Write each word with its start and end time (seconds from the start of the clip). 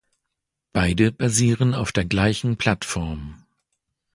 Beide 0.73 1.11
basieren 1.11 1.75
auf 1.75 1.91
der 1.91 2.05
gleichen 2.05 2.57
Plattform. 2.57 3.45